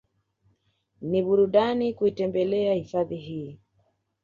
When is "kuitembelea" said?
1.93-2.73